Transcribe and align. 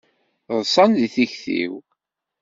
Ḍsan 0.59 0.89
deg 1.01 1.11
tikti-w. 1.13 1.73